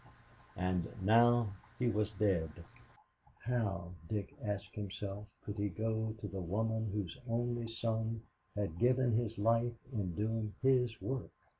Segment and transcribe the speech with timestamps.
[0.57, 2.65] And now he was dead.
[3.43, 8.23] How, Dick asked himself, could he go to the woman whose only son
[8.55, 11.29] had given his life in doing his work?